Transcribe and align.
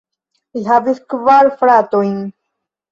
Li 0.57 0.63
havis 0.71 1.03
kvar 1.15 1.53
fratojn. 1.63 2.21